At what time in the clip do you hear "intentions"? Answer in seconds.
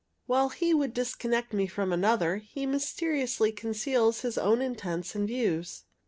4.59-5.13